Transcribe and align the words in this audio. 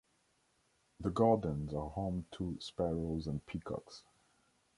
The 1.01 1.11
gardens 1.11 1.75
are 1.75 1.91
home 1.91 2.25
to 2.31 2.57
sparrows 2.59 3.27
and 3.27 3.45
peacocks. 3.45 4.01